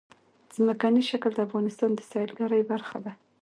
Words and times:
ځمکنی 0.55 1.01
شکل 1.09 1.31
د 1.35 1.39
افغانستان 1.47 1.89
د 1.95 1.99
سیلګرۍ 2.09 2.61
برخه 2.71 2.97
ده. 3.05 3.11